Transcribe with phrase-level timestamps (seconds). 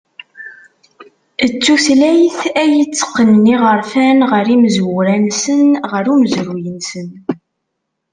[1.49, 7.07] D tuylayt ay itteqqnen iɣerfan ɣer yimezwura-nsen, ɣer umezruy-nsen.